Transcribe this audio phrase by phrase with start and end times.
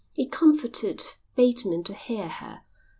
[0.15, 1.03] It comforted
[1.35, 2.63] Bateman to hear her.